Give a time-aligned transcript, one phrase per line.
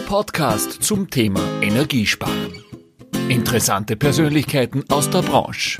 [0.00, 2.64] Ihr Podcast zum Thema Energiesparen.
[3.28, 5.76] Interessante Persönlichkeiten aus der Branche.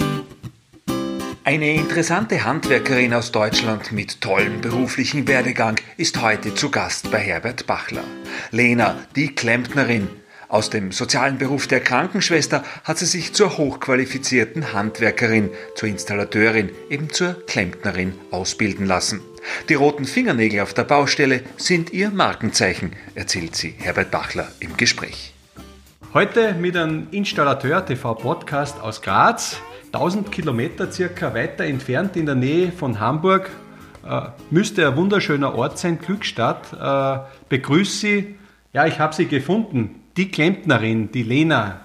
[1.42, 7.66] Eine interessante Handwerkerin aus Deutschland mit tollem beruflichen Werdegang ist heute zu Gast bei Herbert
[7.66, 8.04] Bachler.
[8.50, 10.08] Lena, die Klempnerin,
[10.50, 17.08] aus dem sozialen Beruf der Krankenschwester hat sie sich zur hochqualifizierten Handwerkerin, zur Installateurin, eben
[17.08, 19.20] zur Klempnerin ausbilden lassen.
[19.68, 25.32] Die roten Fingernägel auf der Baustelle sind ihr Markenzeichen, erzählt sie Herbert Bachler im Gespräch.
[26.12, 29.60] Heute mit einem Installateur TV Podcast aus Graz,
[29.92, 33.50] 1000 Kilometer circa weiter entfernt in der Nähe von Hamburg.
[34.04, 36.72] Äh, müsste ein wunderschöner Ort sein, Glückstadt.
[36.72, 38.34] Äh, begrüße Sie.
[38.72, 41.80] Ja, ich habe sie gefunden die Klempnerin, die Lena.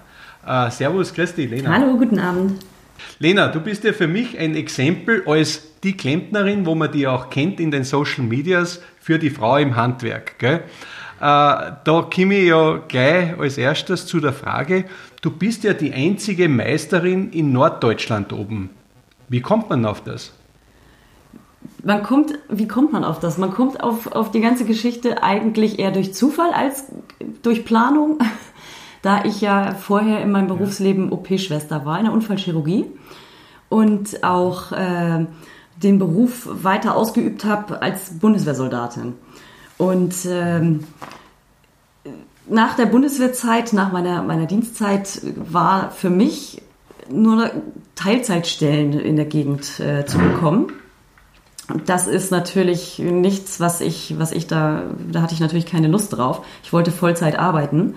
[0.46, 1.70] Äh, servus, Christi, Lena.
[1.70, 2.60] Hallo, guten Abend.
[3.18, 7.30] Lena, du bist ja für mich ein Exempel als die Klempnerin, wo man die auch
[7.30, 10.38] kennt in den Social Medias, für die Frau im Handwerk.
[10.38, 10.56] Gell?
[10.56, 10.60] Äh,
[11.20, 14.84] da komme ich ja gleich als erstes zu der Frage,
[15.22, 18.68] du bist ja die einzige Meisterin in Norddeutschland oben.
[19.28, 20.34] Wie kommt man auf das?
[21.86, 23.38] man kommt, wie kommt man auf das?
[23.38, 26.86] Man kommt auf, auf die ganze Geschichte eigentlich eher durch Zufall als
[27.42, 28.18] durch Planung,
[29.02, 32.86] da ich ja vorher in meinem Berufsleben OP-Schwester war in der Unfallchirurgie
[33.68, 35.26] und auch äh,
[35.82, 39.14] den Beruf weiter ausgeübt habe als Bundeswehrsoldatin.
[39.78, 40.84] Und ähm,
[42.48, 46.62] nach der Bundeswehrzeit, nach meiner, meiner Dienstzeit, war für mich
[47.10, 47.50] nur
[47.94, 50.72] Teilzeitstellen in der Gegend äh, zu bekommen
[51.84, 56.16] das ist natürlich nichts, was ich, was ich da, da hatte ich natürlich keine Lust
[56.16, 56.44] drauf.
[56.62, 57.94] Ich wollte Vollzeit arbeiten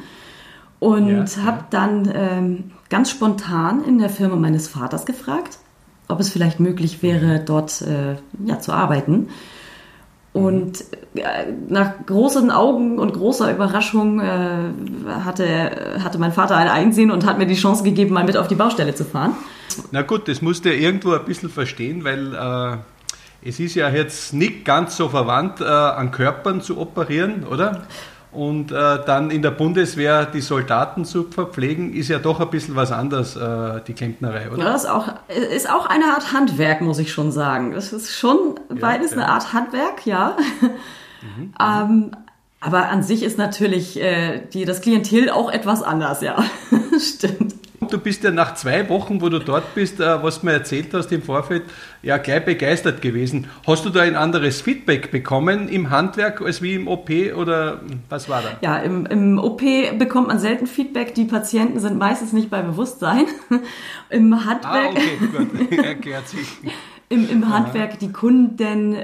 [0.80, 1.68] und ja, habe ja.
[1.70, 5.60] dann ähm, ganz spontan in der Firma meines Vaters gefragt,
[6.08, 9.30] ob es vielleicht möglich wäre, dort äh, ja, zu arbeiten.
[10.32, 14.72] Und äh, nach großen Augen und großer Überraschung äh,
[15.24, 18.48] hatte, hatte mein Vater ein Einsehen und hat mir die Chance gegeben, mal mit auf
[18.48, 19.36] die Baustelle zu fahren.
[19.92, 22.78] Na gut, das musste er irgendwo ein bisschen verstehen, weil äh,
[23.42, 27.84] es ist ja jetzt nicht ganz so verwandt, äh, an Körpern zu operieren, oder?
[28.32, 32.76] Und äh, dann in der Bundeswehr die Soldaten zu verpflegen, ist ja doch ein bisschen
[32.76, 34.60] was anderes, äh, die Klempnerei, oder?
[34.60, 37.72] Ja, das ist auch, ist auch eine Art Handwerk, muss ich schon sagen.
[37.72, 39.18] Das ist schon ja, beides ja.
[39.18, 40.38] eine Art Handwerk, ja.
[41.22, 42.12] Mhm, ähm,
[42.62, 46.44] aber an sich ist natürlich äh, die, das Klientel auch etwas anders, ja.
[47.00, 47.56] Stimmt
[47.88, 50.94] du bist ja nach zwei Wochen, wo du dort bist, äh, was du mir erzählt
[50.94, 51.64] hast im Vorfeld,
[52.02, 53.48] ja gleich begeistert gewesen.
[53.66, 58.30] Hast du da ein anderes Feedback bekommen im Handwerk als wie im OP oder was
[58.30, 58.50] war da?
[58.62, 59.62] Ja, im, im OP
[59.98, 61.14] bekommt man selten Feedback.
[61.16, 63.26] Die Patienten sind meistens nicht bei Bewusstsein.
[64.10, 64.66] Im Handwerk.
[64.66, 65.72] Ah, okay, gut.
[65.86, 66.48] Erklärt sich.
[67.10, 68.98] Im, Im Handwerk, die Kunden,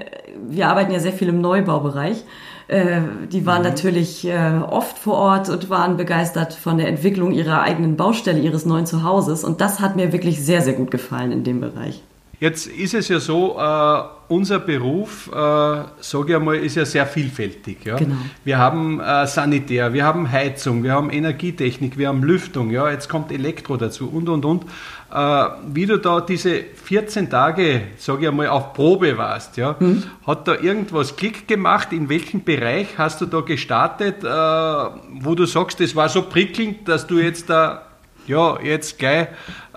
[0.47, 2.23] wir arbeiten ja sehr viel im Neubaubereich.
[2.67, 3.69] Äh, die waren mhm.
[3.69, 8.65] natürlich äh, oft vor Ort und waren begeistert von der Entwicklung ihrer eigenen Baustelle, ihres
[8.65, 9.43] neuen Zuhauses.
[9.43, 12.01] Und das hat mir wirklich sehr, sehr gut gefallen in dem Bereich.
[12.39, 17.05] Jetzt ist es ja so, äh, unser Beruf, äh, sage ich einmal, ist ja sehr
[17.05, 17.85] vielfältig.
[17.85, 17.95] Ja?
[17.95, 18.15] Genau.
[18.43, 22.89] Wir haben äh, Sanitär, wir haben Heizung, wir haben Energietechnik, wir haben Lüftung, ja?
[22.89, 24.65] jetzt kommt Elektro dazu und, und, und.
[25.13, 29.75] Äh, wie du da diese 14 Tage, sage ich einmal, auf Probe warst, ja?
[29.79, 30.03] Mhm.
[30.25, 31.93] hat da irgendwas Klick gemacht?
[31.93, 36.87] In welchem Bereich hast du da gestartet, äh, wo du sagst, das war so prickelnd,
[36.87, 37.84] dass du jetzt da
[38.27, 39.27] ja, jetzt gleich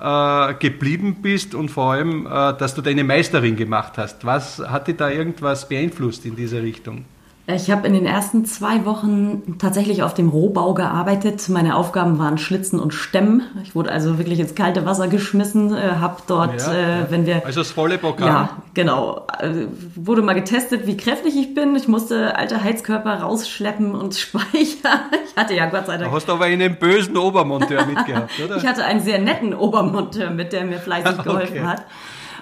[0.01, 4.25] äh, geblieben bist und vor allem, äh, dass du deine Meisterin gemacht hast.
[4.25, 7.05] Was hat dich da irgendwas beeinflusst in dieser Richtung?
[7.51, 11.49] Ich habe in den ersten zwei Wochen tatsächlich auf dem Rohbau gearbeitet.
[11.49, 13.41] Meine Aufgaben waren Schlitzen und Stemmen.
[13.63, 17.47] Ich wurde also wirklich ins kalte Wasser geschmissen, äh, habe dort, ja, äh, wenn wir...
[17.47, 18.29] Also das volle Programm.
[18.29, 19.27] Ja, genau.
[19.41, 19.65] Äh,
[19.95, 21.75] wurde mal getestet, wie kräftig ich bin.
[21.75, 25.01] Ich musste alte Heizkörper rausschleppen und speichern.
[25.25, 26.11] Ich hatte ja Gott sei Dank...
[26.11, 28.59] Du hast aber einen bösen Obermonteur mitgehabt, oder?
[28.59, 31.67] ich hatte einen sehr netten Obermonteur mit, der mir fleißig geholfen okay.
[31.67, 31.87] hat.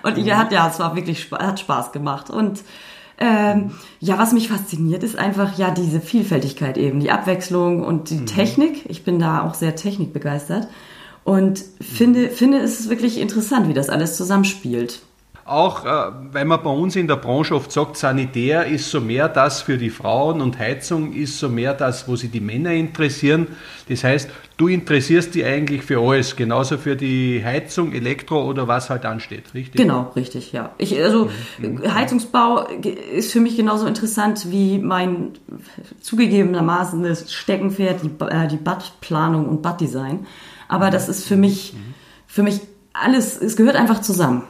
[0.02, 0.36] Und mhm.
[0.36, 2.28] hat ja, es war wirklich, hat Spaß gemacht.
[2.28, 2.64] Und
[3.18, 8.18] ähm, ja, was mich fasziniert, ist einfach ja diese Vielfältigkeit eben, die Abwechslung und die
[8.18, 8.26] mhm.
[8.26, 8.84] Technik.
[8.88, 10.68] Ich bin da auch sehr technikbegeistert
[11.24, 15.00] und finde, finde es wirklich interessant, wie das alles zusammenspielt.
[15.46, 19.28] Auch äh, weil man bei uns in der Branche oft sagt, Sanitär ist so mehr
[19.28, 23.46] das für die Frauen und Heizung ist so mehr das, wo sich die Männer interessieren.
[23.88, 28.90] Das heißt, du interessierst dich eigentlich für alles, genauso für die Heizung, Elektro oder was
[28.90, 29.80] halt ansteht, richtig?
[29.80, 30.70] Genau, richtig, ja.
[30.78, 31.74] Ich, also mhm.
[31.74, 31.94] mhm.
[31.94, 32.66] Heizungsbau
[33.14, 35.34] ist für mich genauso interessant wie mein
[36.00, 40.26] zugegebenermaßen Steckenpferd, die, äh, die Badplanung und Baddesign.
[40.66, 40.90] Aber mhm.
[40.90, 41.94] das ist für mich, mhm.
[42.26, 42.62] für mich
[42.92, 44.42] alles, es gehört einfach zusammen.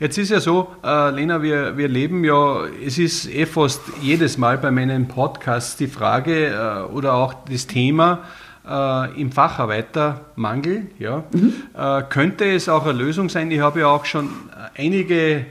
[0.00, 4.38] Jetzt ist ja so, äh, Lena, wir, wir leben ja, es ist eh fast jedes
[4.38, 8.20] Mal bei meinen Podcasts die Frage äh, oder auch das Thema
[8.68, 10.86] äh, im Facharbeitermangel.
[10.98, 11.24] Ja.
[11.32, 11.54] Mhm.
[11.76, 13.50] Äh, könnte es auch eine Lösung sein?
[13.50, 14.30] Ich habe ja auch schon
[14.76, 15.46] einige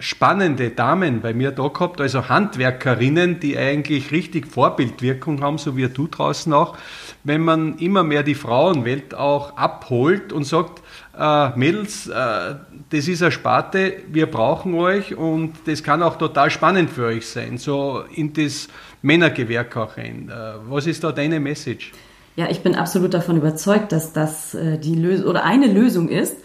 [0.00, 5.88] spannende Damen bei mir da gehabt, also Handwerkerinnen, die eigentlich richtig Vorbildwirkung haben, so wie
[5.88, 6.76] du draußen auch,
[7.24, 10.82] wenn man immer mehr die Frauenwelt auch abholt und sagt,
[11.18, 12.54] äh, Mädels, äh,
[12.90, 17.26] das ist eine Sparte, wir brauchen euch und das kann auch total spannend für euch
[17.26, 18.68] sein, so in das
[19.02, 20.30] Männergewerk auch rein.
[20.30, 21.92] Äh, was ist da deine Message?
[22.36, 26.36] Ja, ich bin absolut davon überzeugt, dass das äh, die Lösung oder eine Lösung ist.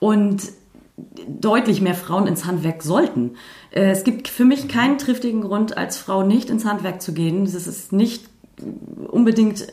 [0.00, 0.42] Und
[1.28, 3.32] deutlich mehr Frauen ins Handwerk sollten.
[3.70, 7.44] Äh, es gibt für mich keinen triftigen Grund, als Frau nicht ins Handwerk zu gehen.
[7.44, 8.24] Das ist nicht
[9.08, 9.66] unbedingt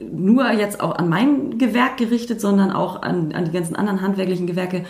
[0.00, 4.46] nur jetzt auch an mein Gewerk gerichtet, sondern auch an, an die ganzen anderen handwerklichen
[4.46, 4.84] Gewerke.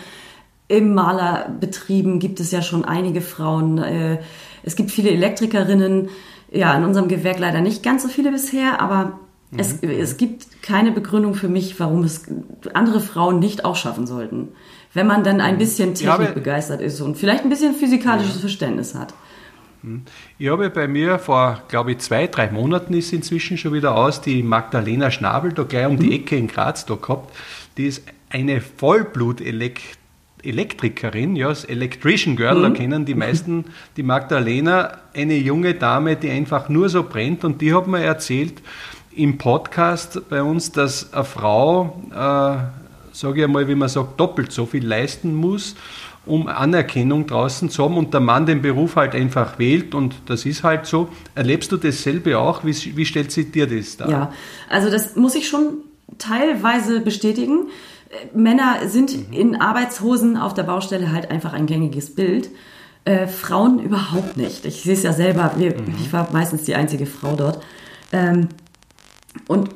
[0.67, 3.77] Im Malerbetrieben gibt es ja schon einige Frauen.
[3.77, 4.19] Äh,
[4.63, 6.09] es gibt viele Elektrikerinnen.
[6.51, 9.19] Ja, in unserem Gewerk leider nicht ganz so viele bisher, aber
[9.51, 9.59] mhm.
[9.59, 12.25] es, es gibt keine Begründung für mich, warum es
[12.73, 14.49] andere Frauen nicht auch schaffen sollten
[14.93, 18.41] wenn man dann ein bisschen technikbegeistert ist und vielleicht ein bisschen physikalisches ja.
[18.41, 19.13] Verständnis hat.
[19.81, 20.03] Hm.
[20.37, 24.21] Ich habe bei mir vor, glaube ich, zwei, drei Monaten ist inzwischen schon wieder aus,
[24.21, 26.13] die Magdalena Schnabel, da gleich um die mhm.
[26.13, 27.35] Ecke in Graz da gehabt.
[27.77, 32.61] Die ist eine Vollblut-Elektrikerin, ja, das Electrician Girl, mhm.
[32.61, 33.65] da kennen die meisten
[33.97, 38.61] die Magdalena, eine junge Dame, die einfach nur so brennt und die hat mir erzählt
[39.15, 42.55] im Podcast bei uns, dass eine Frau äh,
[43.13, 45.75] sage ich einmal, wie man sagt, doppelt so viel leisten muss,
[46.25, 50.45] um Anerkennung draußen zu haben und der Mann den Beruf halt einfach wählt und das
[50.45, 51.09] ist halt so.
[51.35, 52.63] Erlebst du dasselbe auch?
[52.65, 54.09] Wie, wie stellt sich dir das dar?
[54.09, 54.33] Ja,
[54.69, 55.75] also das muss ich schon
[56.17, 57.67] teilweise bestätigen.
[58.33, 59.33] Männer sind mhm.
[59.33, 62.49] in Arbeitshosen auf der Baustelle halt einfach ein gängiges Bild.
[63.05, 64.65] Äh, Frauen überhaupt nicht.
[64.65, 65.73] Ich sehe es ja selber, mhm.
[66.01, 67.61] ich war meistens die einzige Frau dort.
[68.11, 68.47] Ähm,
[69.47, 69.69] und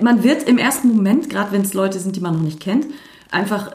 [0.00, 2.86] man wird im ersten Moment, gerade wenn es Leute sind, die man noch nicht kennt,
[3.30, 3.70] einfach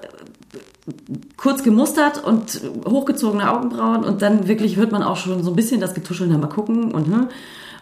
[1.35, 5.81] kurz gemustert und hochgezogene Augenbrauen und dann wirklich hört man auch schon so ein bisschen
[5.81, 7.27] das Getuscheln, mal gucken und hm.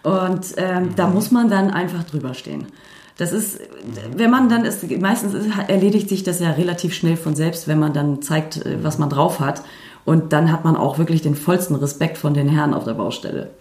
[0.03, 2.67] und ähm, da muss man dann einfach drüber stehen.
[3.17, 3.59] Das ist,
[4.15, 7.77] wenn man dann ist, meistens ist, erledigt sich das ja relativ schnell von selbst, wenn
[7.77, 9.61] man dann zeigt, äh, was man drauf hat.
[10.05, 13.51] Und dann hat man auch wirklich den vollsten Respekt von den Herren auf der Baustelle.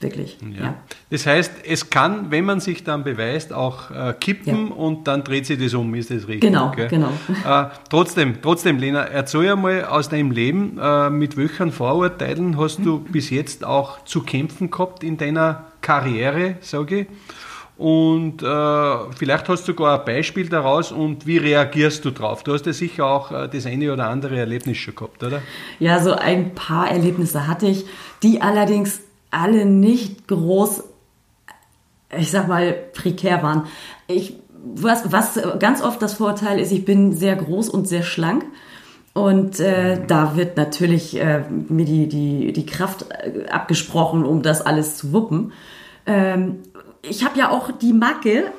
[0.00, 0.38] Wirklich.
[0.56, 0.64] Ja.
[0.64, 0.74] ja.
[1.10, 4.74] Das heißt, es kann, wenn man sich dann beweist, auch äh, kippen ja.
[4.74, 6.40] und dann dreht sich das um, ist das richtig?
[6.40, 6.88] Genau, gell?
[6.88, 7.12] genau.
[7.44, 13.00] Äh, trotzdem, trotzdem, Lena, erzähl einmal aus deinem Leben, äh, mit welchen Vorurteilen hast du
[13.00, 17.06] bis jetzt auch zu kämpfen gehabt in deiner Karriere, sage ich?
[17.80, 22.42] Und äh, vielleicht hast du sogar ein Beispiel daraus und wie reagierst du drauf?
[22.42, 25.40] Du hast ja sicher auch äh, das eine oder andere Erlebnis schon gehabt, oder?
[25.78, 27.86] Ja, so ein paar Erlebnisse hatte ich,
[28.22, 29.00] die allerdings
[29.30, 30.84] alle nicht groß,
[32.16, 33.66] ich sag mal, prekär waren.
[34.06, 38.44] Ich, was, was ganz oft das Vorteil ist, ich bin sehr groß und sehr schlank.
[39.12, 44.62] Und äh, da wird natürlich äh, mir die, die, die Kraft äh, abgesprochen, um das
[44.62, 45.52] alles zu wuppen.
[46.06, 46.60] Ähm,
[47.02, 48.52] ich habe ja auch die Macke,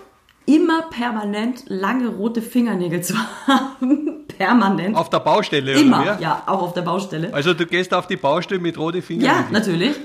[0.45, 3.13] immer permanent lange rote Fingernägel zu
[3.47, 4.25] haben.
[4.41, 4.95] permanent.
[4.95, 6.19] Auf der Baustelle, immer, oder?
[6.19, 7.33] Ja, auch auf der Baustelle.
[7.33, 9.45] Also du gehst auf die Baustelle mit roten Fingernägeln?
[9.45, 9.95] Ja, natürlich.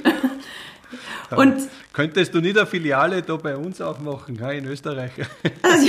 [1.35, 5.13] Und Könntest du nicht eine Filiale da bei uns aufmachen, in Österreich?
[5.63, 5.89] Also,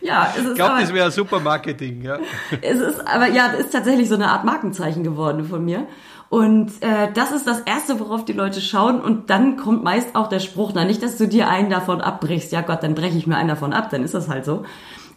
[0.00, 2.02] ja, es ist ich glaube, das wäre ein super Marketing.
[2.02, 2.18] Ja.
[2.60, 5.86] Es ist, aber ja, es ist tatsächlich so eine Art Markenzeichen geworden von mir.
[6.28, 9.00] Und äh, das ist das Erste, worauf die Leute schauen.
[9.00, 12.52] Und dann kommt meist auch der Spruch, na nicht, dass du dir einen davon abbrichst.
[12.52, 14.64] Ja Gott, dann breche ich mir einen davon ab, dann ist das halt so.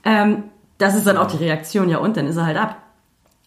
[0.03, 0.43] Ähm,
[0.77, 2.84] das ist dann auch die Reaktion, ja und, dann ist er halt ab.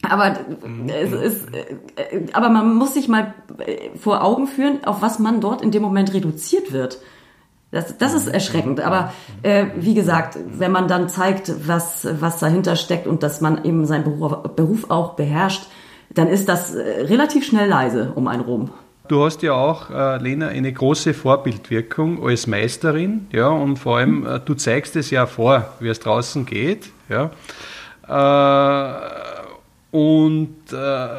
[0.02, 0.88] Aber mhm.
[0.88, 5.40] es ist, äh, aber man muss sich mal äh, vor Augen führen, auf was man
[5.40, 6.98] dort in dem Moment reduziert wird.
[7.70, 8.34] Das, das ist mhm.
[8.34, 8.80] erschreckend.
[8.80, 9.12] Aber
[9.42, 13.86] äh, wie gesagt, wenn man dann zeigt, was, was dahinter steckt und dass man eben
[13.86, 15.66] seinen Beruf, Beruf auch beherrscht,
[16.14, 18.70] dann ist das äh, relativ schnell leise um einen rum.
[19.08, 24.26] Du hast ja auch, äh, Lena, eine große Vorbildwirkung als Meisterin, ja, und vor allem,
[24.26, 27.30] äh, du zeigst es ja vor, wie es draußen geht, ja.
[28.06, 29.37] Äh,
[29.90, 31.18] und äh,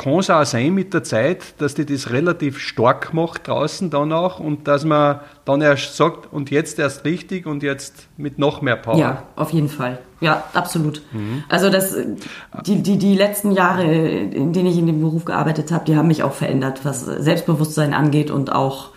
[0.00, 4.12] kann es auch sein mit der Zeit, dass die das relativ stark macht draußen dann
[4.12, 8.62] auch und dass man dann erst sagt, und jetzt erst richtig und jetzt mit noch
[8.62, 8.96] mehr Power.
[8.96, 9.98] Ja, auf jeden Fall.
[10.20, 11.02] Ja, absolut.
[11.12, 11.44] Mhm.
[11.50, 11.96] Also das,
[12.64, 16.08] die, die, die letzten Jahre, in denen ich in dem Beruf gearbeitet habe, die haben
[16.08, 18.90] mich auch verändert, was Selbstbewusstsein angeht und auch,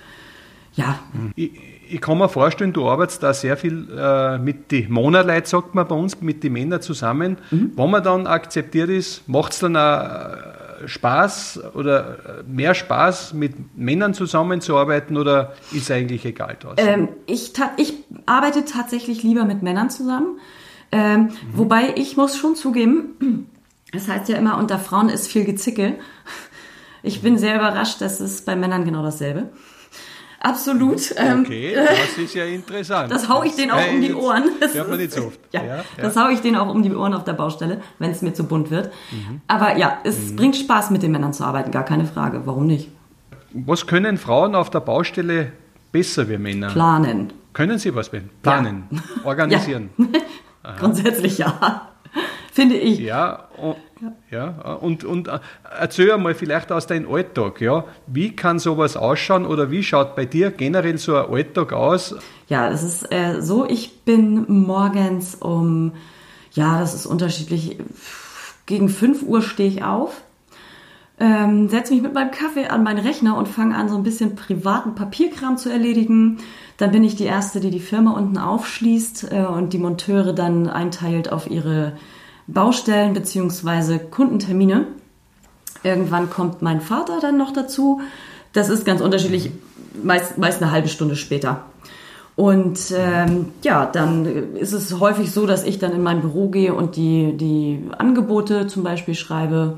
[0.74, 1.00] ja.
[1.36, 1.52] Ich,
[1.94, 5.88] ich kann mir vorstellen, du arbeitest da sehr viel äh, mit den Monatleuten, sagt man
[5.88, 7.38] bei uns, mit den Männern zusammen.
[7.52, 7.74] Mhm.
[7.76, 10.54] Wenn man dann akzeptiert ist, macht es dann auch
[10.86, 16.58] Spaß oder mehr Spaß, mit Männern zusammenzuarbeiten oder ist eigentlich egal?
[16.78, 17.94] Ähm, ich, ich
[18.26, 20.40] arbeite tatsächlich lieber mit Männern zusammen.
[20.92, 21.30] Ähm, mhm.
[21.54, 23.50] Wobei ich muss schon zugeben,
[23.92, 25.96] das heißt ja immer, unter Frauen ist viel Gezicke.
[27.02, 29.50] Ich bin sehr überrascht, dass es bei Männern genau dasselbe.
[30.44, 31.16] Absolut.
[31.16, 33.10] Ähm, okay, das ist ja interessant.
[33.14, 34.44] Das hau ich denen auch um die Ohren.
[34.60, 35.40] Das hört man nicht so oft.
[35.54, 38.22] Ja, ja, das hau ich denen auch um die Ohren auf der Baustelle, wenn es
[38.22, 38.92] mir zu bunt wird.
[39.12, 39.42] Mhm.
[39.48, 40.36] Aber ja, es mhm.
[40.36, 42.42] bringt Spaß, mit den Männern zu arbeiten, gar keine Frage.
[42.46, 42.90] Warum nicht?
[43.54, 45.54] Was können Frauen auf der Baustelle
[45.94, 46.68] besser wie Männer?
[46.68, 47.32] Planen.
[47.54, 48.88] Können sie was planen?
[48.92, 49.00] Ja.
[49.24, 49.92] Organisieren?
[50.80, 51.93] Grundsätzlich ja
[52.54, 53.00] finde ich.
[53.00, 53.78] Ja, und,
[54.30, 54.48] ja.
[54.80, 55.40] und, und äh,
[55.80, 57.86] erzähl einmal vielleicht aus deinem Alltag, ja.
[58.06, 62.16] Wie kann sowas ausschauen oder wie schaut bei dir generell so ein Alltag aus?
[62.48, 65.94] Ja, es ist äh, so, ich bin morgens um,
[66.52, 67.78] ja, das ist unterschiedlich,
[68.68, 70.22] gegen 5 Uhr stehe ich auf.
[71.20, 74.36] Ähm, setze mich mit meinem Kaffee an meinen Rechner und fange an, so ein bisschen
[74.36, 76.38] privaten Papierkram zu erledigen.
[76.78, 80.68] Dann bin ich die Erste, die die Firma unten aufschließt äh, und die Monteure dann
[80.70, 81.94] einteilt auf ihre
[82.48, 84.00] Baustellen bzw.
[84.00, 84.88] Kundentermine.
[85.84, 88.02] Irgendwann kommt mein Vater dann noch dazu.
[88.54, 89.52] Das ist ganz unterschiedlich,
[90.02, 91.66] meist, meist eine halbe Stunde später.
[92.36, 96.74] Und ähm, ja, dann ist es häufig so, dass ich dann in mein Büro gehe
[96.74, 99.78] und die, die Angebote zum Beispiel schreibe.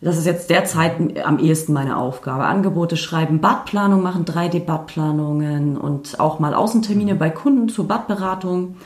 [0.00, 2.44] Das ist jetzt derzeit am ehesten meine Aufgabe.
[2.46, 8.76] Angebote schreiben, Badplanung machen, 3D-Badplanungen und auch mal Außentermine bei Kunden zur Badberatung.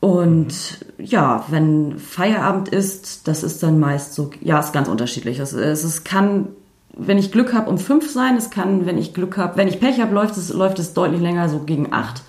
[0.00, 5.38] Und ja, wenn Feierabend ist, das ist dann meist so, ja, ist ganz unterschiedlich.
[5.38, 6.48] Es, es, es kann,
[6.96, 8.36] wenn ich Glück habe, um fünf sein.
[8.36, 11.20] Es kann, wenn ich Glück habe, wenn ich Pech habe, läuft es, läuft es deutlich
[11.20, 12.22] länger, so gegen acht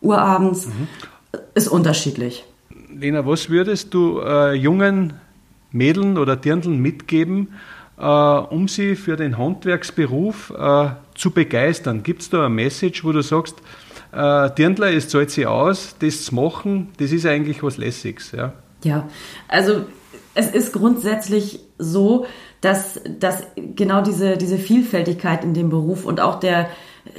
[0.00, 0.66] Uhr abends.
[0.66, 0.88] Mhm.
[1.54, 2.44] Ist unterschiedlich.
[2.92, 5.14] Lena, was würdest du äh, jungen
[5.70, 7.54] Mädeln oder Dirndln mitgeben,
[7.96, 12.02] äh, um sie für den Handwerksberuf äh, zu begeistern?
[12.02, 13.56] Gibt es da eine Message, wo du sagst,
[14.14, 18.32] äh, Dirndler, es zahlt sich aus, das zu machen, das ist eigentlich was Lässiges.
[18.32, 18.52] Ja,
[18.82, 19.08] ja
[19.48, 19.84] also
[20.34, 22.26] es ist grundsätzlich so,
[22.60, 26.68] dass, dass genau diese, diese Vielfältigkeit in dem Beruf und auch der,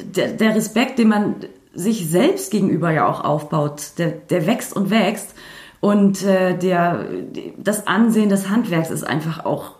[0.03, 1.35] der, der Respekt, den man
[1.73, 5.35] sich selbst gegenüber ja auch aufbaut, der, der wächst und wächst.
[5.81, 7.05] Und äh, der,
[7.57, 9.73] das Ansehen des Handwerks ist einfach auch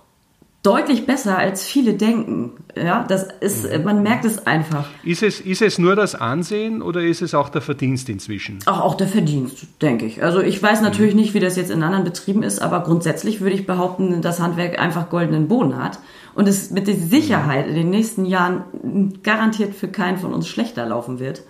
[0.65, 2.51] deutlich besser, als viele denken.
[2.75, 3.83] Ja, das ist, mhm.
[3.83, 4.87] man merkt es einfach.
[5.03, 8.59] Ist es, ist es nur das Ansehen oder ist es auch der Verdienst inzwischen?
[8.65, 10.23] Auch, auch der Verdienst, denke ich.
[10.23, 11.21] Also ich weiß natürlich mhm.
[11.21, 14.79] nicht, wie das jetzt in anderen Betrieben ist, aber grundsätzlich würde ich behaupten, dass Handwerk
[14.79, 15.99] einfach goldenen Boden hat
[16.33, 20.85] und es mit der Sicherheit in den nächsten Jahren garantiert für keinen von uns schlechter
[20.85, 21.43] laufen wird.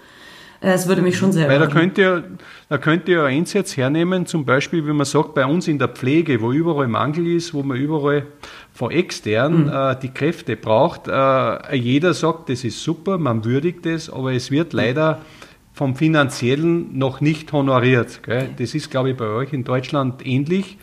[0.61, 2.23] Es würde mich schon sehr Weil da könnt, ihr,
[2.69, 5.89] da könnt ihr eins jetzt hernehmen, zum Beispiel, wie man sagt, bei uns in der
[5.89, 8.25] Pflege, wo überall Mangel ist, wo man überall
[8.73, 9.69] von extern mhm.
[9.69, 11.07] äh, die Kräfte braucht.
[11.07, 15.21] Äh, jeder sagt, das ist super, man würdigt es, aber es wird leider
[15.73, 18.23] vom Finanziellen noch nicht honoriert.
[18.23, 18.49] Gell?
[18.57, 20.77] Das ist, glaube ich, bei euch in Deutschland ähnlich.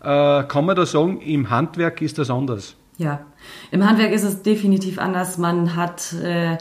[0.00, 2.76] Äh, kann man da sagen, im Handwerk ist das anders?
[2.98, 3.20] Ja,
[3.70, 5.38] im Handwerk ist es definitiv anders.
[5.38, 6.56] Man hat äh,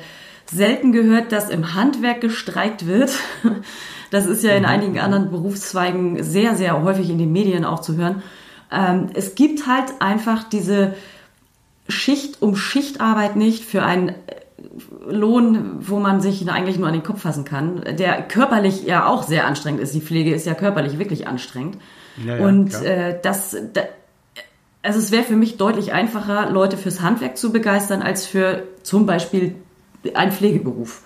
[0.50, 3.12] selten gehört, dass im Handwerk gestreikt wird.
[4.10, 4.70] Das ist ja in mhm.
[4.70, 8.24] einigen anderen Berufszweigen sehr, sehr häufig in den Medien auch zu hören.
[8.72, 10.96] Ähm, es gibt halt einfach diese
[11.90, 14.16] Schicht um Schichtarbeit nicht für einen
[15.08, 19.24] Lohn, wo man sich eigentlich nur an den Kopf fassen kann, der körperlich ja auch
[19.24, 19.94] sehr anstrengend ist.
[19.94, 21.78] Die Pflege ist ja körperlich wirklich anstrengend.
[22.26, 23.82] Ja, ja, Und äh, das, da,
[24.82, 29.06] also es wäre für mich deutlich einfacher, Leute fürs Handwerk zu begeistern, als für zum
[29.06, 29.56] Beispiel
[30.16, 31.02] ein Pflegeberuf.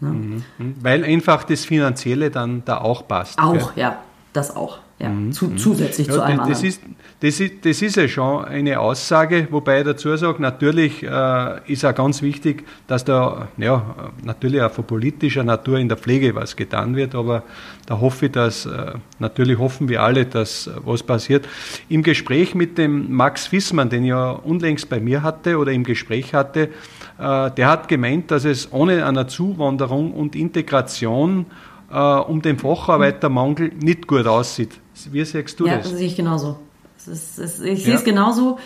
[0.00, 0.42] Ne?
[0.58, 0.76] Mhm.
[0.80, 3.38] Weil einfach das Finanzielle dann da auch passt.
[3.38, 3.82] Auch, gell?
[3.82, 3.98] ja,
[4.32, 4.78] das auch.
[5.00, 5.30] Ja, mhm.
[5.30, 6.82] zu, zusätzlich ja, zu allem das Ist,
[7.20, 11.84] das, ist, das ist ja schon eine Aussage, wobei ich dazu sage, natürlich äh, ist
[11.84, 16.56] auch ganz wichtig, dass da ja, natürlich auch von politischer Natur in der Pflege was
[16.56, 17.44] getan wird, aber
[17.86, 21.46] da hoffe ich, dass, äh, natürlich hoffen wir alle, dass äh, was passiert.
[21.88, 25.84] Im Gespräch mit dem Max Fissmann, den ich ja unlängst bei mir hatte oder im
[25.84, 26.70] Gespräch hatte,
[27.18, 31.46] äh, der hat gemeint, dass es ohne einer Zuwanderung und Integration
[31.90, 34.80] äh, um den Facharbeitermangel nicht gut aussieht.
[35.10, 35.86] Wie siehst du ja, das?
[35.86, 36.58] Ja, das sehe ich genauso.
[36.96, 38.58] Ist, ist, ich sehe es genauso.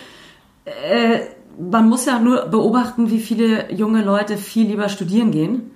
[0.64, 1.20] Äh,
[1.58, 5.70] man muss ja nur beobachten, wie viele junge Leute viel lieber studieren gehen.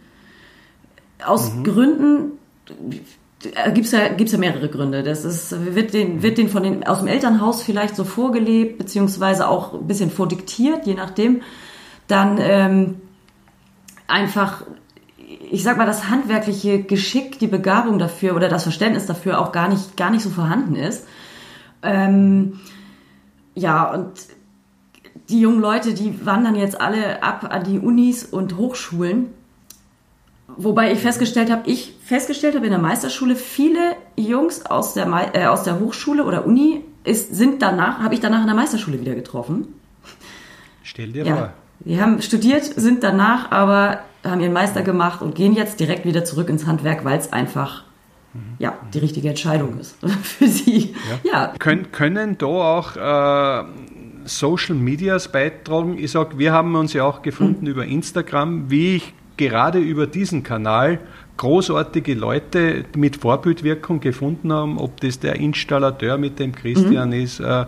[1.24, 1.64] Aus mhm.
[1.64, 2.32] Gründen
[3.54, 5.02] äh, gibt es ja, gibt's ja mehrere Gründe.
[5.02, 9.48] Das ist, wird den, wird den von den, aus dem Elternhaus vielleicht so vorgelebt, beziehungsweise
[9.48, 11.42] auch ein bisschen vordiktiert, je nachdem.
[12.08, 12.94] Dann ähm,
[14.06, 14.62] einfach
[15.50, 19.68] ich sag mal, das handwerkliche Geschick, die Begabung dafür oder das Verständnis dafür auch gar
[19.68, 21.06] nicht, gar nicht so vorhanden ist.
[21.82, 22.60] Ähm,
[23.54, 24.12] ja, und
[25.28, 29.28] die jungen Leute, die wandern jetzt alle ab an die Unis und Hochschulen.
[30.56, 35.46] Wobei ich festgestellt habe, ich festgestellt habe in der Meisterschule, viele Jungs aus der, äh,
[35.46, 39.14] aus der Hochschule oder Uni ist, sind danach, habe ich danach in der Meisterschule wieder
[39.14, 39.68] getroffen.
[40.82, 41.36] Stell dir ja.
[41.36, 41.52] vor.
[41.80, 46.24] Die haben studiert, sind danach aber, haben ihren Meister gemacht und gehen jetzt direkt wieder
[46.24, 47.84] zurück ins Handwerk, weil es einfach
[48.34, 48.54] mhm.
[48.58, 50.94] ja, die richtige Entscheidung ist für sie.
[51.24, 51.30] Ja.
[51.32, 51.54] ja.
[51.58, 53.64] Können, können da auch äh,
[54.24, 55.96] Social Medias beitragen?
[55.98, 57.70] Ich sage, wir haben uns ja auch gefunden mhm.
[57.70, 61.00] über Instagram, wie ich gerade über diesen Kanal
[61.36, 67.14] großartige Leute mit Vorbildwirkung gefunden haben, ob das der Installateur mit dem Christian mhm.
[67.14, 67.64] ist, äh,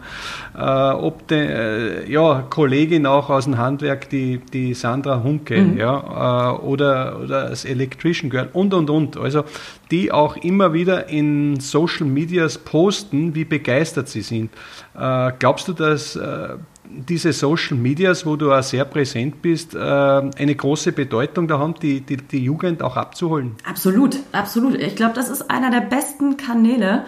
[0.56, 5.78] äh, ob die äh, ja, Kollegin auch aus dem Handwerk, die, die Sandra Hunke, mhm.
[5.78, 9.16] ja, äh, oder, oder das Electrician Girl und und und.
[9.16, 9.44] Also
[9.90, 14.50] die auch immer wieder in Social Medias posten, wie begeistert sie sind.
[14.98, 16.56] Äh, glaubst du, dass äh,
[16.90, 21.74] diese Social Medias, wo du auch sehr präsent bist, äh, eine große Bedeutung da haben,
[21.80, 23.56] die, die, die Jugend auch abzuholen?
[23.68, 24.74] Absolut, absolut.
[24.76, 27.04] Ich glaube, das ist einer der besten Kanäle,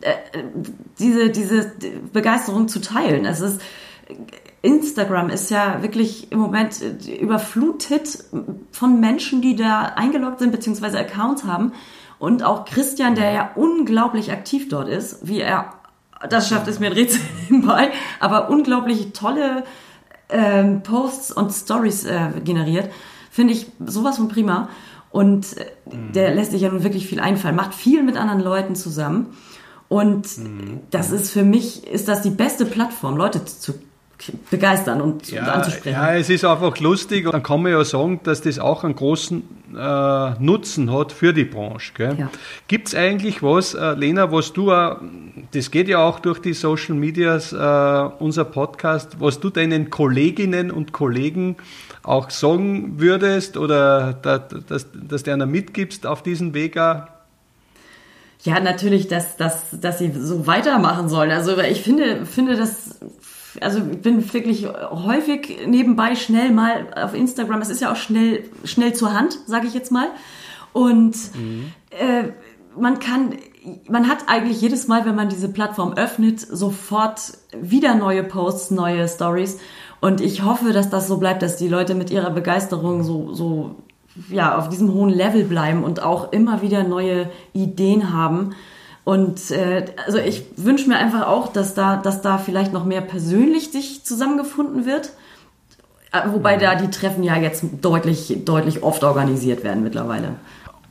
[0.00, 0.12] äh,
[0.98, 1.72] diese, diese
[2.12, 3.24] Begeisterung zu teilen.
[3.24, 3.60] Es ist,
[4.62, 6.80] Instagram ist ja wirklich im Moment
[7.20, 8.24] überflutet
[8.72, 11.72] von Menschen, die da eingeloggt sind, beziehungsweise Accounts haben.
[12.18, 15.74] Und auch Christian, der ja unglaublich aktiv dort ist, wie er
[16.28, 17.20] das schafft es mir ein Rätsel
[17.50, 19.64] nebenbei, aber unglaublich tolle
[20.28, 22.90] ähm, Posts und Stories äh, generiert.
[23.30, 24.68] Finde ich sowas von prima.
[25.10, 26.12] Und äh, mhm.
[26.12, 29.36] der lässt sich ja nun wirklich viel einfallen, macht viel mit anderen Leuten zusammen.
[29.88, 30.80] Und mhm.
[30.90, 33.74] das ist für mich, ist das die beste Plattform, Leute zu
[34.50, 35.92] begeistern und, ja, anzusprechen.
[35.94, 38.96] Ja, es ist einfach lustig und dann kann man ja sagen, dass das auch einen
[38.96, 39.42] großen
[39.76, 41.92] äh, Nutzen hat für die Branche.
[42.18, 42.30] Ja.
[42.68, 44.96] Gibt es eigentlich was, äh, Lena, was du, äh,
[45.52, 47.56] das geht ja auch durch die Social Medias, äh,
[48.18, 51.56] unser Podcast, was du deinen Kolleginnen und Kollegen
[52.02, 57.02] auch sagen würdest oder da, dass, dass du einer mitgibst auf diesen Weg auch?
[58.42, 61.32] Ja, natürlich, dass, dass, dass sie so weitermachen sollen.
[61.32, 63.00] Also ich finde, finde das
[63.62, 67.60] also ich bin wirklich häufig nebenbei schnell mal auf Instagram.
[67.60, 70.08] Es ist ja auch schnell, schnell zur Hand, sage ich jetzt mal.
[70.72, 71.72] Und mhm.
[71.90, 72.32] äh,
[72.78, 73.34] man kann,
[73.88, 79.08] man hat eigentlich jedes Mal, wenn man diese Plattform öffnet, sofort wieder neue Posts, neue
[79.08, 79.58] Stories.
[80.00, 83.76] Und ich hoffe, dass das so bleibt, dass die Leute mit ihrer Begeisterung so, so,
[84.28, 88.54] ja, auf diesem hohen Level bleiben und auch immer wieder neue Ideen haben
[89.06, 93.02] und äh, also ich wünsche mir einfach auch, dass da, dass da vielleicht noch mehr
[93.02, 95.12] persönlich sich zusammengefunden wird.
[96.10, 100.34] Äh, wobei da die Treffen ja jetzt deutlich, deutlich oft organisiert werden mittlerweile.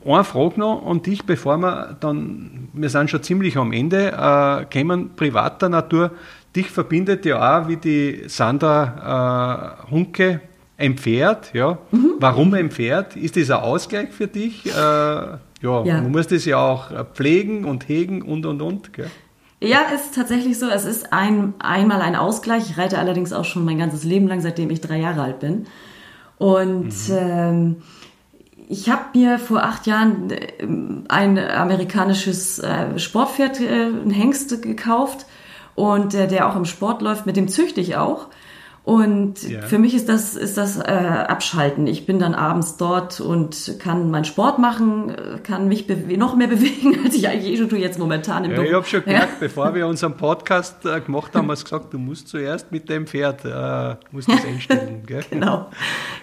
[0.06, 4.64] Eine Frage noch an dich, bevor wir dann, wir sind schon ziemlich am Ende, äh,
[4.64, 6.12] kämen privater Natur.
[6.56, 10.40] Dich verbindet ja auch, wie die Sandra äh, Hunke,
[10.78, 11.54] ein Pferd.
[11.54, 11.80] Ja.
[11.92, 12.14] Mhm.
[12.20, 13.18] Warum ein Pferd?
[13.18, 14.68] Ist das ein Ausgleich für dich?
[14.68, 18.94] Äh, ja, ja, man muss das ja auch äh, pflegen und hegen und und und.
[18.94, 19.10] Gell?
[19.62, 20.70] Ja, ist tatsächlich so.
[20.70, 22.70] Es ist ein, einmal ein Ausgleich.
[22.70, 25.66] Ich reite allerdings auch schon mein ganzes Leben lang, seitdem ich drei Jahre alt bin.
[26.38, 27.18] Und mhm.
[27.18, 27.76] ähm,
[28.68, 30.68] ich habe mir vor acht Jahren äh,
[31.08, 35.26] ein amerikanisches äh, Sportpferd, äh, ein Hengst gekauft
[35.74, 37.26] und äh, der auch im Sport läuft.
[37.26, 38.28] Mit dem züchte ich auch.
[38.86, 39.64] Und ja.
[39.64, 41.88] für mich ist das, ist das äh, Abschalten.
[41.88, 46.96] Ich bin dann abends dort und kann meinen Sport machen, kann mich noch mehr bewegen,
[47.04, 49.38] als ich eigentlich eh schon tue jetzt momentan im ja, Ich habe schon gemerkt, ja.
[49.40, 53.08] bevor wir unseren Podcast äh, gemacht haben, haben wir gesagt, du musst zuerst mit dem
[53.08, 55.02] Pferd, äh, musst das einstellen.
[55.08, 55.24] Gell?
[55.32, 55.72] genau.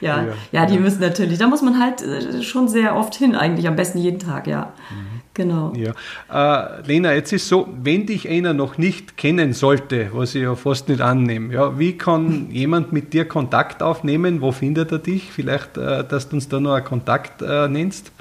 [0.00, 3.34] Ja, ja, ja, die müssen natürlich, da muss man halt äh, schon sehr oft hin,
[3.34, 4.72] eigentlich am besten jeden Tag, ja.
[4.88, 5.21] Mhm.
[5.34, 5.72] Genau.
[5.74, 5.92] Ja.
[6.30, 10.54] Äh, Lena, jetzt ist so, wenn dich einer noch nicht kennen sollte, was ich ja
[10.54, 14.42] fast nicht annehme, ja, wie kann jemand mit dir Kontakt aufnehmen?
[14.42, 15.32] Wo findet er dich?
[15.32, 18.12] Vielleicht, äh, dass du uns da noch einen Kontakt äh, nennst?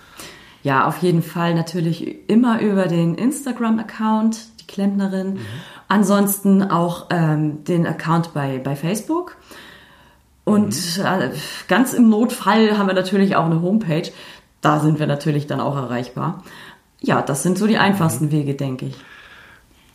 [0.64, 5.34] Ja, auf jeden Fall natürlich immer über den Instagram-Account, die Klempnerin.
[5.34, 5.40] Mhm.
[5.90, 9.36] Ansonsten auch ähm, den Account bei, bei Facebook.
[10.46, 11.06] Und mhm.
[11.06, 11.30] äh,
[11.68, 14.10] ganz im Notfall haben wir natürlich auch eine Homepage.
[14.62, 16.44] Da sind wir natürlich dann auch erreichbar
[17.02, 18.32] ja, das sind so die einfachsten mhm.
[18.32, 18.96] Wege, denke ich.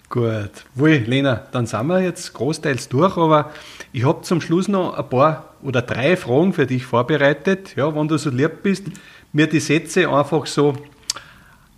[0.08, 0.50] Gut.
[0.74, 3.50] Wohl, Lena, dann sind wir jetzt großteils durch, aber
[3.92, 7.74] ich habe zum Schluss noch ein paar oder drei Fragen für dich vorbereitet.
[7.76, 8.84] Ja, wenn du so lieb bist,
[9.32, 10.74] mir die Sätze einfach so,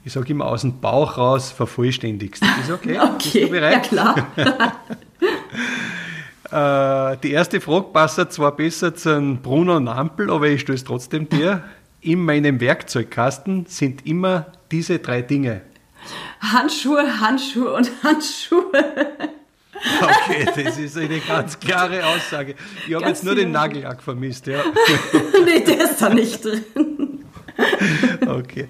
[0.04, 2.42] ich sage immer aus dem Bauch raus, vervollständigst.
[2.62, 2.98] Ist okay?
[2.98, 3.72] okay, Bist du bereit?
[3.72, 4.14] ja klar.
[7.14, 11.28] äh, die erste Frage passt zwar besser zu Bruno Nampel, aber ich stelle es trotzdem
[11.28, 11.64] dir.
[12.08, 15.60] in meinem Werkzeugkasten sind immer diese drei Dinge.
[16.40, 18.72] Handschuhe, Handschuhe und Handschuhe.
[20.00, 22.54] Okay, das ist eine ganz klare Aussage.
[22.86, 24.64] Ich habe jetzt nur den Nagellack vermisst, ja.
[25.44, 27.24] nee, der ist da nicht drin.
[28.26, 28.68] Okay.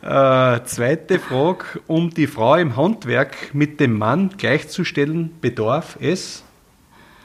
[0.00, 6.44] Äh, zweite Frage, um die Frau im Handwerk mit dem Mann gleichzustellen, bedarf es?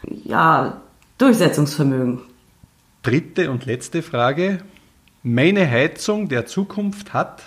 [0.01, 0.81] Ja,
[1.19, 2.21] Durchsetzungsvermögen.
[3.03, 4.59] Dritte und letzte Frage.
[5.25, 7.43] Meine Heizung der Zukunft hat?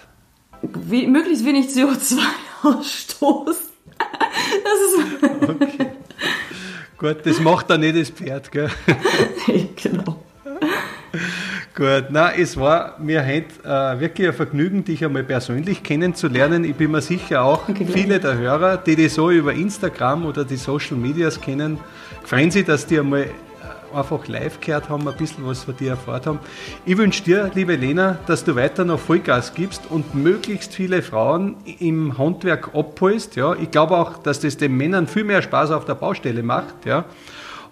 [0.62, 3.56] Wie, möglichst wenig CO2-Ausstoß.
[4.64, 4.98] Das ist.
[5.42, 5.86] Okay.
[6.96, 8.70] Gut, das macht dann nicht das Pferd, gell?
[9.46, 10.24] Nee, genau.
[11.74, 16.64] Gut, na, es war mir heute äh, wirklich ein Vergnügen, dich einmal persönlich kennenzulernen.
[16.64, 20.46] Ich bin mir sicher auch, okay, viele der Hörer, die dich so über Instagram oder
[20.46, 21.78] die Social Medias kennen,
[22.24, 23.28] freuen sich, dass die einmal
[23.96, 26.38] einfach live gehört haben, ein bisschen was von dir erfahren haben.
[26.85, 31.56] Ich wünsche dir, liebe Lena, dass du weiter noch Vollgas gibst und möglichst viele Frauen
[31.78, 33.37] im Handwerk abholst.
[33.37, 33.54] Ja.
[33.54, 36.85] Ich glaube auch, dass das den Männern viel mehr Spaß auf der Baustelle macht.
[36.85, 37.04] Ja.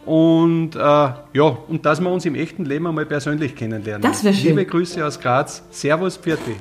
[0.06, 4.02] Und äh, ja, und dass wir uns im echten Leben einmal persönlich kennenlernen.
[4.02, 4.50] Das wäre schön.
[4.50, 5.62] Liebe Grüße aus Graz.
[5.70, 6.56] Servus, Pirti.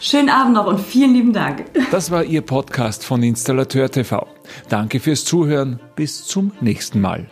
[0.00, 1.64] Schönen Abend noch und vielen lieben Dank.
[1.90, 4.26] Das war Ihr Podcast von Installateur TV.
[4.68, 5.80] Danke fürs Zuhören.
[5.96, 7.26] Bis zum nächsten Mal.